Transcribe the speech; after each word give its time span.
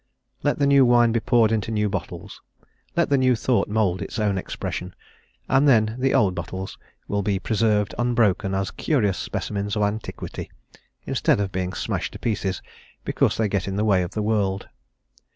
Let 0.41 0.57
the 0.57 0.65
new 0.65 0.83
wine 0.83 1.11
be 1.11 1.19
poured 1.19 1.51
into 1.51 1.69
new 1.69 1.87
bottles; 1.87 2.41
let 2.95 3.09
the 3.09 3.19
new 3.19 3.35
thought 3.35 3.67
mould 3.67 4.01
its 4.01 4.17
own 4.17 4.35
expression; 4.35 4.95
and 5.47 5.67
then 5.67 5.95
the 5.99 6.15
old 6.15 6.33
bottles 6.33 6.79
will 7.07 7.21
be 7.21 7.37
preserved 7.37 7.93
unbroken 7.99 8.55
as 8.55 8.71
curious 8.71 9.19
specimens 9.19 9.75
of 9.75 9.83
antiquity, 9.83 10.49
instead 11.05 11.39
of 11.39 11.51
being 11.51 11.73
smashed 11.73 12.13
to 12.13 12.17
pieces 12.19 12.63
because 13.05 13.37
they 13.37 13.47
get 13.47 13.67
in 13.67 13.75
the 13.75 13.85
way 13.85 14.01
of 14.01 14.15
the 14.15 14.23
world. 14.23 14.69